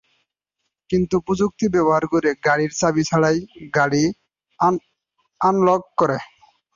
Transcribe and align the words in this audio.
তিনি 0.89 1.05
প্রযুক্তি 1.19 1.65
ব্যবহার 1.75 2.03
করে 2.13 2.29
গাড়ির 2.45 2.71
চাবি 2.79 3.03
ছাড়াই 3.09 3.37
গাড়ি 3.73 4.03
আনলক 5.41 5.81
করে! 5.97 6.17